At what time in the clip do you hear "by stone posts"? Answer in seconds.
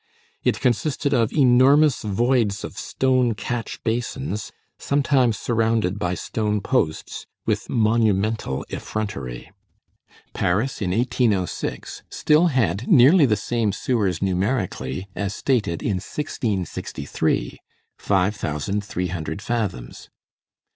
5.99-7.27